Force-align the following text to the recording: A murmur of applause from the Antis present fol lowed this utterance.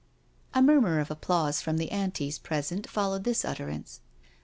A 0.55 0.63
murmur 0.63 0.99
of 0.99 1.11
applause 1.11 1.61
from 1.61 1.77
the 1.77 1.91
Antis 1.91 2.39
present 2.39 2.89
fol 2.89 3.11
lowed 3.11 3.23
this 3.23 3.45
utterance. 3.45 3.99